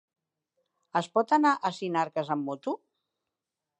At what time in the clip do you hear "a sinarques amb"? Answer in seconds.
1.55-2.49